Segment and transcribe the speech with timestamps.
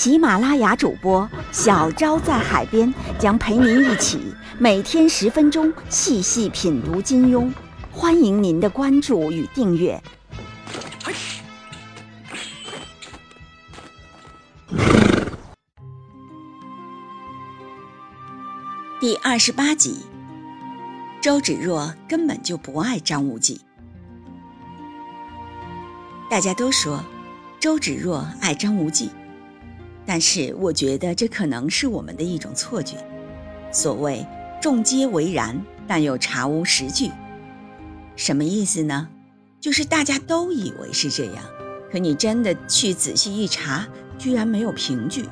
[0.00, 7.52] 喜马拉雅主播小昭在海边将陪您一起每天十分钟细细品读金庸，
[7.92, 10.02] 欢迎您的关注与订阅。
[18.98, 20.06] 第二十八集，
[21.20, 23.60] 周芷若根本就不爱张无忌。
[26.30, 27.04] 大家都说
[27.60, 29.10] 周芷若爱张无忌，
[30.10, 32.96] 但是我觉得这可能是我们的一种错觉。
[33.70, 34.26] 所谓
[34.60, 37.12] 众皆为然，但又查无实据，
[38.16, 39.08] 什么意思呢？
[39.60, 41.44] 就是大家都以为是这样，
[41.92, 43.86] 可你真的去仔细一查，
[44.18, 45.28] 居然没有凭据。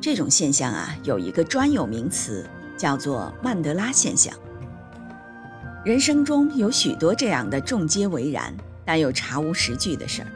[0.00, 2.44] 这种现象啊，有一个专有名词。
[2.76, 4.34] 叫做曼德拉现象。
[5.84, 8.52] 人生中有许多这样的众皆为然，
[8.84, 10.28] 但又查无实据的事儿。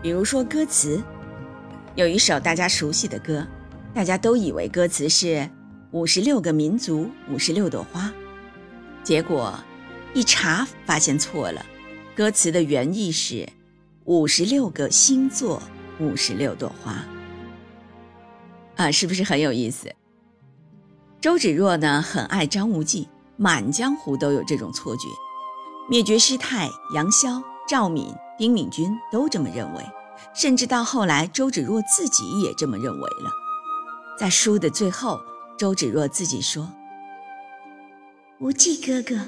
[0.00, 1.02] 比如说歌词，
[1.94, 3.46] 有一首大家熟悉的歌，
[3.92, 5.46] 大家都以为歌词是
[5.92, 8.10] “五十六个民族，五十六朵花”，
[9.04, 9.58] 结果
[10.14, 11.62] 一查发现错了，
[12.16, 13.46] 歌词的原意是
[14.06, 15.62] “五十六个星座，
[16.00, 17.04] 五十六朵花”。
[18.76, 19.94] 啊，是不是很有意思？
[21.20, 25.08] 周芷若呢，很爱张无忌，满江湖都有这种错觉。
[25.90, 29.84] 灭绝师太杨逍、赵敏、丁敏君都这么认为，
[30.34, 33.30] 甚至到后来，周芷若自己也这么认为了。
[34.18, 35.20] 在书的最后，
[35.58, 36.72] 周芷若自己说
[38.40, 39.26] ：“无忌哥哥，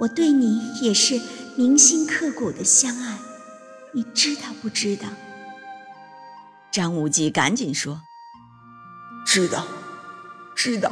[0.00, 1.20] 我对你也是
[1.56, 3.18] 铭心刻骨的相爱，
[3.92, 5.08] 你知道不知道？”
[6.72, 8.00] 张无忌赶紧说
[9.26, 9.64] ：“知道。”
[10.56, 10.90] 知道，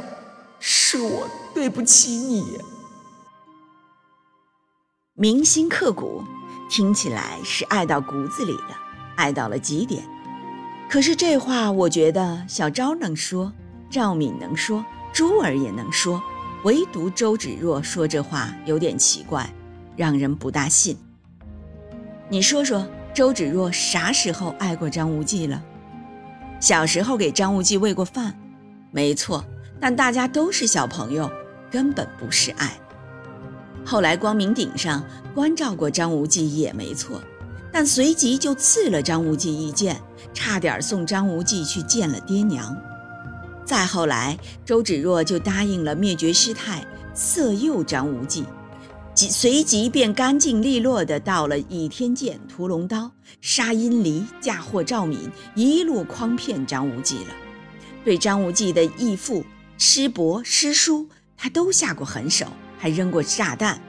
[0.59, 2.59] 是我对不起你。
[5.15, 6.23] 铭心刻骨，
[6.69, 8.77] 听起来是爱到骨子里了，
[9.15, 10.03] 爱到了极点。
[10.89, 13.51] 可是这话，我觉得小昭能说，
[13.89, 16.21] 赵敏能说，珠儿也能说，
[16.63, 19.49] 唯独周芷若说这话有点奇怪，
[19.95, 20.97] 让人不大信。
[22.29, 25.61] 你说说，周芷若啥时候爱过张无忌了？
[26.59, 28.37] 小时候给张无忌喂过饭，
[28.91, 29.43] 没错。
[29.77, 31.29] 但大家都是小朋友，
[31.69, 32.71] 根本不是爱。
[33.85, 35.03] 后来光明顶上
[35.35, 37.21] 关照过张无忌也没错，
[37.77, 40.01] 但随即就刺了张无忌一剑，
[40.33, 42.73] 差点送张无忌去见了爹娘。
[43.65, 48.45] 再后来，周芷若就答应了灭绝师太色诱张无忌，
[49.13, 57.31] 即随即便干净利落的到了倚天剑、屠龙刀，杀殷离，嫁祸赵敏，一路诓骗张无忌了。
[58.05, 59.43] 对张无忌的义父。
[59.77, 62.45] 师伯、师叔，他都下过狠手，
[62.77, 63.81] 还扔过炸弹。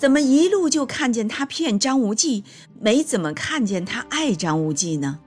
[0.00, 2.42] 怎么一路就看见他骗张无忌，
[2.80, 5.18] 没怎么看见他爱张无忌呢？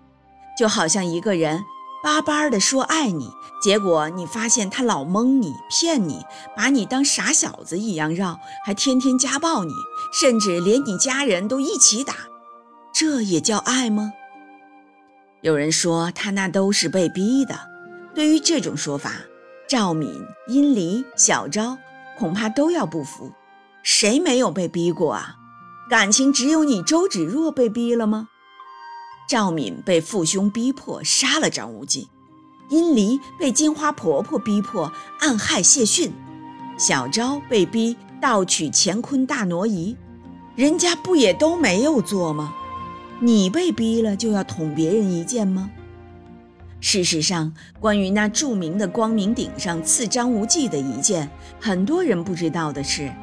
[0.57, 1.63] 就好像一个人
[2.03, 3.29] 巴巴的说爱你，
[3.61, 6.25] 结果你发现他老蒙你、骗你，
[6.57, 9.71] 把你当傻小子一样绕，还天天家暴你，
[10.11, 12.15] 甚至连你家人都一起打，
[12.91, 14.11] 这也叫爱吗？
[15.41, 17.53] 有人说他那都是被逼的。
[18.15, 19.11] 对于这种说法，
[19.69, 21.77] 赵敏、殷离、小昭
[22.17, 23.31] 恐怕都要不服，
[23.83, 25.35] 谁没有被逼过啊？
[25.89, 28.29] 感情只有你周芷若被逼了吗？
[29.29, 32.07] 赵敏被父兄逼迫杀了张无忌，
[32.69, 36.13] 殷离被金花婆婆逼迫暗害谢逊，
[36.77, 39.97] 小昭被逼盗取乾坤大挪移，
[40.55, 42.53] 人家不也都没有做吗？
[43.19, 45.69] 你被逼了就要捅别人一剑吗？
[46.79, 51.29] 事实上，关于那著名的光明顶上刺张无忌的一剑，
[51.59, 53.13] 很多人不知道的是，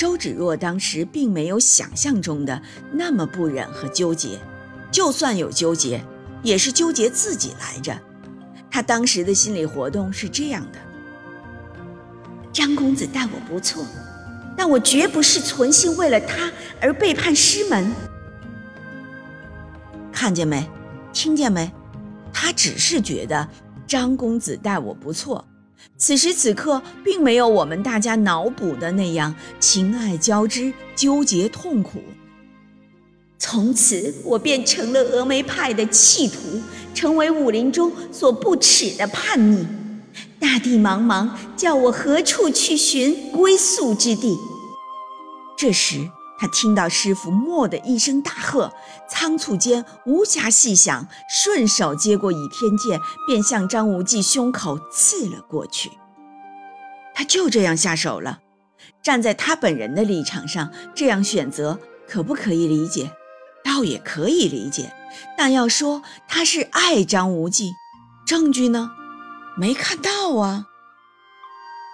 [0.00, 4.40] 周芷若当时并没有想象中的那么不忍和纠结，
[4.90, 6.02] 就算有纠结，
[6.42, 7.94] 也是纠结自己来着。
[8.70, 10.78] 他当时的心理活动是这样的：
[12.50, 13.84] 张公子待我不错，
[14.56, 16.50] 但我绝不是存心为了他
[16.80, 17.92] 而背叛师门。
[20.10, 20.66] 看见没？
[21.12, 21.70] 听见没？
[22.32, 23.46] 他只是觉得
[23.86, 25.46] 张公子待我不错，
[25.96, 32.02] 此时此刻并没有我们大家脑补的那样情爱交织、纠结痛苦。
[33.38, 36.60] 从此我便成了峨眉派的弃徒，
[36.94, 39.66] 成为武林中所不耻的叛逆。
[40.38, 44.36] 大地茫茫，叫我何处去寻归宿之地？
[45.56, 46.08] 这时，
[46.40, 48.72] 他听到师傅“蓦”的一声大喝，
[49.06, 55.90] 仓促间无暇细想，顺手接过倚天剑，便向张无忌胸口刺了过去。
[57.14, 58.40] 他就这样下手了。
[59.02, 61.78] 站在他本人的立场上，这样选择
[62.08, 63.12] 可不可以理解？
[63.62, 64.90] 倒也可以理解。
[65.36, 67.74] 但要说他是爱张无忌，
[68.26, 68.92] 证据呢？
[69.58, 70.64] 没看到啊。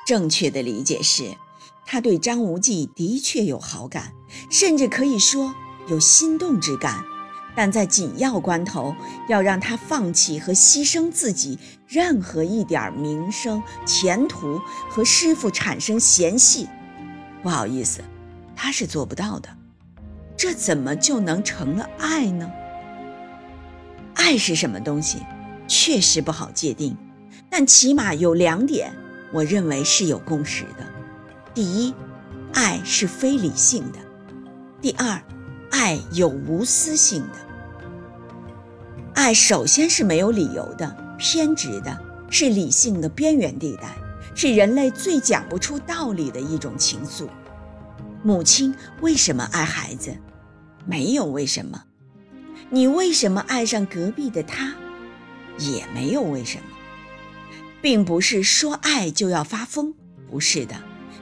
[0.06, 1.36] 正确的理解是，
[1.84, 4.12] 他对张无忌的确有好感，
[4.50, 5.54] 甚至可以说
[5.88, 7.04] 有心动之感。
[7.54, 8.94] 但在紧要关头，
[9.30, 14.60] 要让他放弃和牺牲自己任何一点名声、前途
[14.90, 16.68] 和师傅产生嫌隙，
[17.42, 18.02] 不好意思，
[18.54, 19.48] 他是做不到的。
[20.36, 22.50] 这怎么就能成了爱呢？
[24.16, 25.22] 爱是什么东西，
[25.66, 26.94] 确实不好界定。
[27.48, 28.92] 但起码有两点，
[29.32, 30.86] 我认为是有共识的：
[31.54, 31.94] 第一，
[32.52, 33.98] 爱是非理性的；
[34.80, 35.20] 第二，
[35.70, 37.34] 爱有无私性的。
[39.14, 41.98] 爱首先是没有理由的、偏执的，
[42.30, 43.96] 是理性的边缘地带，
[44.34, 47.26] 是人类最讲不出道理的一种情愫。
[48.22, 50.14] 母亲为什么爱孩子？
[50.84, 51.82] 没有为什么。
[52.68, 54.74] 你为什么爱上隔壁的他？
[55.58, 56.64] 也没有为什么。
[57.80, 59.94] 并不是说爱就要发疯，
[60.30, 60.76] 不是的。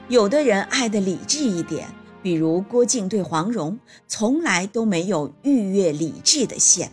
[0.09, 1.87] 有的人爱的理智一点，
[2.25, 3.77] 比如郭靖对黄蓉，
[4.07, 6.89] 从来都没有逾越理智的线；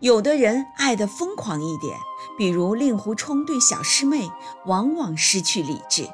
[0.00, 1.96] 有的人爱的疯狂一点，
[2.36, 4.28] 比如令狐冲对小师妹，
[4.66, 6.06] 往往失去理智。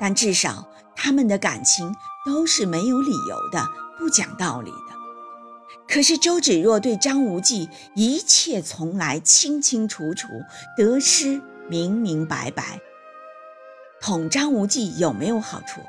[0.00, 0.66] 但至少
[0.96, 1.94] 他们的感情
[2.26, 3.64] 都是没有理由的，
[3.96, 4.76] 不讲道理的。
[5.86, 10.26] 可是周芷若对张无忌，一切从来清清楚楚，
[10.76, 11.40] 得失。
[11.68, 12.80] 明明白白，
[14.00, 15.80] 捅张无忌有没有好处？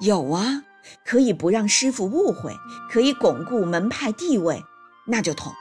[0.00, 0.62] 有啊，
[1.04, 2.52] 可以不让师傅误会，
[2.90, 4.62] 可以巩固门派地位，
[5.06, 5.52] 那就捅。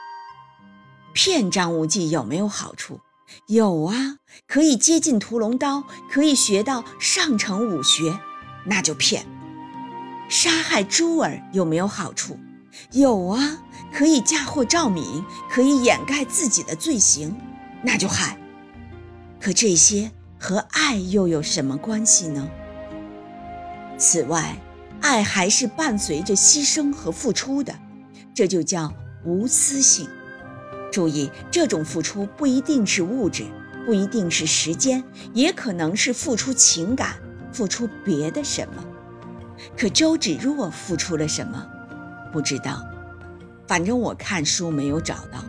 [1.13, 3.00] 骗张无忌有没有好处？
[3.48, 4.18] 有啊，
[4.48, 8.19] 可以接近屠龙刀，可以学到上乘武学，
[8.66, 9.25] 那就骗。
[10.30, 12.38] 杀害珠儿有没有好处？
[12.92, 13.60] 有啊，
[13.94, 17.36] 可以嫁祸赵敏，可以掩盖自己的罪行，
[17.81, 18.38] 那就害。
[19.39, 22.50] 可这些和爱又有什么关系呢？
[23.98, 24.57] 此外，
[25.01, 27.74] 爱还是伴随着牺牲和付出的，
[28.33, 28.94] 这就叫
[29.24, 30.07] 无私性。
[30.92, 33.45] 注意，这种付出不一定是物质，
[33.86, 35.03] 不一定是时间，
[35.33, 37.15] 也可能是付出情感，
[37.51, 38.83] 付出别的什么。
[39.77, 41.65] 可周芷若付出了什么？
[42.31, 42.83] 不知道。
[43.68, 45.44] 反正我看书没有找到。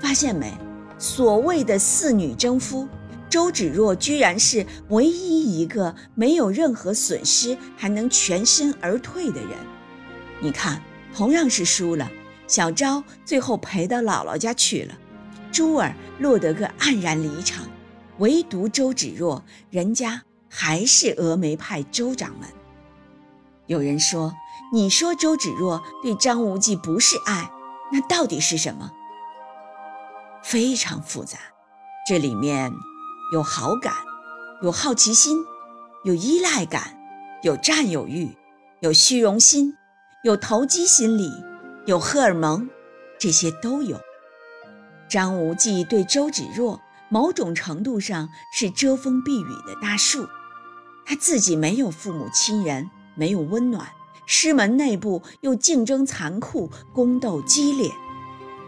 [0.00, 0.52] 发现没？
[0.98, 2.88] 所谓的四女争夫。
[3.34, 9.50] 周芷若居然是唯一一个没有任何损失还能全身而退的人。
[10.38, 10.80] 你看，
[11.12, 12.08] 同样是输了，
[12.46, 14.94] 小昭最后赔到姥姥家去了，
[15.50, 17.66] 珠儿落得个黯然离场，
[18.18, 22.48] 唯独周芷若，人家还是峨眉派周掌门。
[23.66, 24.32] 有人说，
[24.72, 27.50] 你说周芷若对张无忌不是爱，
[27.90, 28.92] 那到底是什么？
[30.44, 31.36] 非常复杂，
[32.06, 32.72] 这里面。
[33.32, 33.92] 有好感，
[34.62, 35.44] 有好奇心，
[36.04, 36.98] 有依赖感，
[37.42, 38.36] 有占有欲，
[38.80, 39.76] 有虚荣心，
[40.22, 41.30] 有投机心理，
[41.86, 42.68] 有荷尔蒙，
[43.18, 43.98] 这些都有。
[45.08, 50.28] 张无忌对周芷若，某种程度上是遮风避雨的大树。
[51.06, 53.88] 他自己没有父母亲人，没有温暖，
[54.26, 57.90] 师门内部又竞争残酷，宫斗激烈。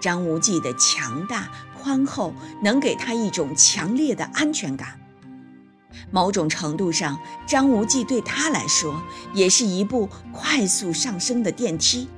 [0.00, 1.50] 张无忌的强大。
[1.86, 4.98] 宽厚能给他一种强烈的安全感。
[6.10, 7.16] 某种程度上，
[7.46, 9.00] 张无忌对他来说
[9.32, 12.08] 也是一部快速上升的电梯。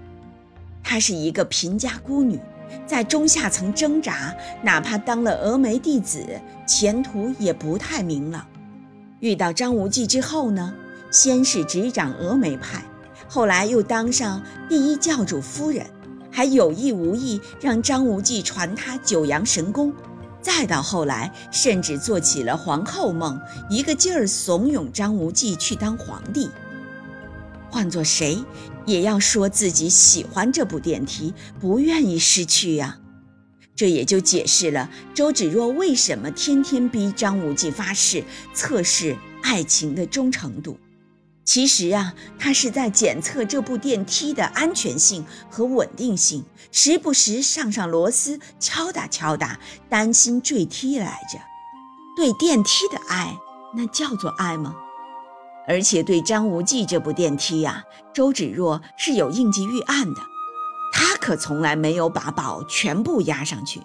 [0.82, 2.40] 她是一个贫家孤女，
[2.86, 6.24] 在中下层挣扎，哪怕当了峨眉弟子，
[6.66, 8.46] 前途也不太明朗。
[9.20, 10.72] 遇到张无忌之后呢，
[11.10, 12.82] 先是执掌峨眉派，
[13.28, 15.84] 后来又当上第一教主夫人。
[16.38, 19.92] 还有意无意让张无忌传他九阳神功，
[20.40, 26.48] 再到后来，甚至做起了皇后梦，一个劲儿怂恿张无忌去当皇帝。
[27.68, 28.38] 换做谁，
[28.86, 32.98] 也要说自己喜欢这部电梯，不愿意失去呀。
[33.74, 38.22] 这也就解释了周芷若为什么天天逼张无忌发誓，
[38.54, 40.78] 测试爱情的忠诚度。
[41.48, 51.38] 其实啊，他是在检测这部电梯的安全性和稳定性，时不时上上螺丝，敲打敲打，担心坠梯来着。
[52.14, 53.34] 对电梯的爱，
[53.74, 54.74] 那叫做爱吗？
[55.66, 60.20] 而且对张无忌这部电梯呀，周芷若是有应急预案的，
[60.92, 63.80] 他可从来没有把宝全部压上去。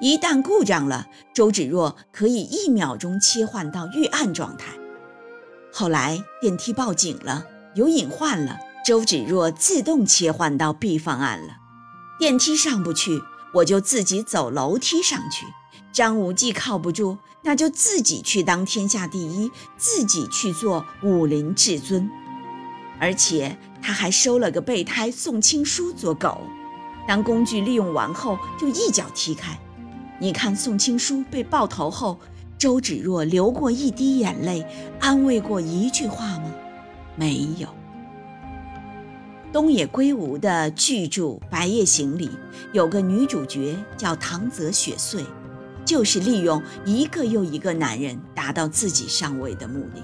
[0.00, 4.66] 一旦故障了，周芷若可以一秒钟切换到预案状态。
[5.78, 11.54] 后来电梯报警了，有隐患了，周芷若自动切换到 B 方案了。
[12.18, 13.22] 电梯上不去，
[13.54, 15.46] 我就自己走楼梯上去。
[15.92, 22.10] 张无忌靠不住，那就自己去当天下第一，自己去做武林至尊。
[22.98, 26.40] 而且他还收了个备胎宋青书做狗，
[27.06, 29.56] 当工具利用完后，就一脚踢开。
[30.18, 32.18] 你看宋青书被爆头后。
[32.58, 34.66] 周芷若流过一滴眼泪，
[34.98, 36.50] 安慰过一句话吗？
[37.14, 37.68] 没有。
[39.52, 42.30] 东野圭吾的巨著《白夜行》里
[42.72, 45.24] 有个女主角叫唐泽雪穗，
[45.84, 50.02] 就是利用一个又一个男人达到自己上位的目的。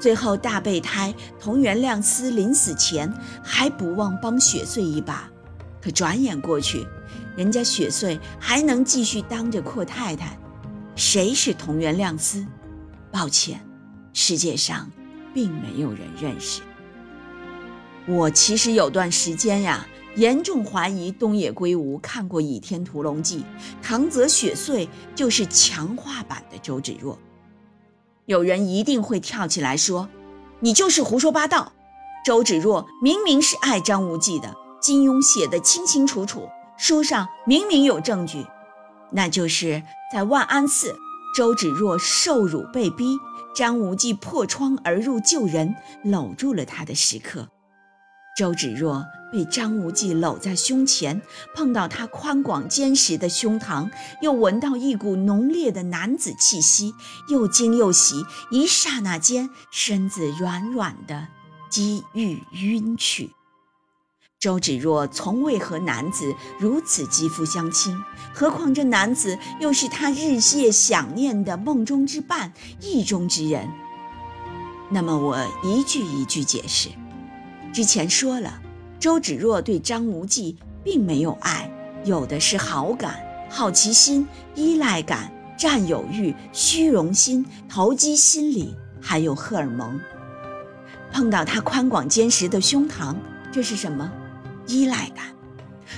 [0.00, 5.30] 最后大备胎桐原亮司临死前还不忘帮雪穗一把，
[5.80, 6.84] 可转眼过去，
[7.36, 10.36] 人家雪穗还能继续当着阔太太。
[10.98, 12.44] 谁是同源亮司？
[13.12, 13.64] 抱歉，
[14.12, 14.90] 世界上
[15.32, 16.60] 并没有人认识。
[18.08, 19.86] 我其实有段时间呀，
[20.16, 23.38] 严重怀疑东野圭吾看过《倚天屠龙记》，
[23.80, 27.16] 唐泽雪穗就是强化版的周芷若。
[28.26, 30.08] 有人一定会跳起来说
[30.58, 31.72] ：“你就是胡说八道！
[32.24, 34.52] 周芷若明明是爱张无忌的，
[34.82, 38.44] 金庸写的清清楚楚，书上明明有证据。”
[39.10, 40.96] 那就是在万安寺，
[41.36, 43.18] 周芷若受辱被逼，
[43.54, 45.74] 张无忌破窗而入救人，
[46.04, 47.48] 搂住了她的时刻。
[48.36, 51.20] 周芷若被张无忌搂在胸前，
[51.56, 53.90] 碰到他宽广坚实的胸膛，
[54.22, 56.94] 又闻到一股浓烈的男子气息，
[57.28, 61.26] 又惊又喜，一刹那间，身子软软的，
[61.68, 63.32] 几欲晕去。
[64.40, 68.00] 周芷若从未和男子如此肌肤相亲，
[68.32, 73.68] 何况这男子又是她日夜想念的梦中之伴、意中之人。
[74.90, 76.88] 那么我一句一句解释。
[77.72, 78.62] 之前说了，
[79.00, 81.68] 周芷若对张无忌并没有爱，
[82.04, 83.18] 有的是好感、
[83.50, 89.98] 好奇心、依赖感、占有欲、虚荣心、投机心理，还有荷尔蒙。
[91.12, 93.16] 碰到他宽广坚实的胸膛，
[93.50, 94.08] 这是什么？
[94.68, 95.24] 依赖感，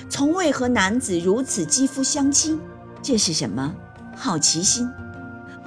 [0.09, 2.59] 从未和男子如此肌肤相亲，
[3.03, 3.75] 这是什么？
[4.15, 4.89] 好奇心，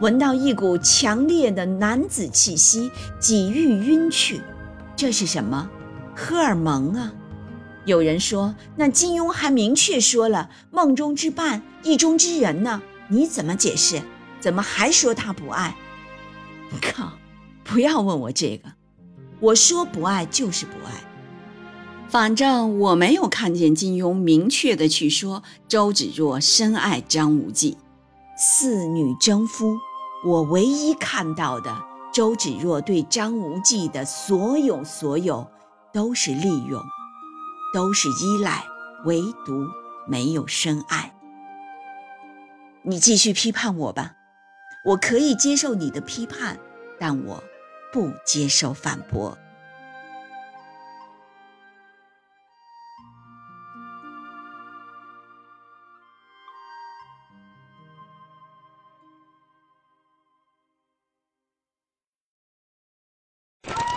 [0.01, 4.41] 闻到一股强烈的男子气息，几欲晕去，
[4.97, 5.71] 这是什么？
[6.17, 7.13] 荷尔蒙啊！
[7.85, 14.01] 有人说，那金庸还明确说了梦中之伴、意中之人呢，你怎么解释？
[14.41, 15.77] 怎么还说他不爱？
[16.81, 17.13] 靠！
[17.65, 18.71] 不要问我这个，
[19.41, 21.14] 我说不爱就是不爱。
[22.15, 27.77] 反正我没有看见金庸明确的去说周芷若深爱张无忌，
[28.39, 29.77] 四女争夫，
[30.25, 31.77] 我唯一看到的
[32.13, 35.51] 周芷若对张无忌的所有所有
[35.93, 36.81] 都是利用，
[37.75, 38.65] 都是依赖，
[39.05, 39.67] 唯独
[40.07, 41.13] 没有深爱。
[42.83, 44.15] 你继续批判我吧，
[44.85, 46.61] 我可以接受你的批判，
[46.97, 47.43] 但我
[47.93, 49.37] 不接受反驳。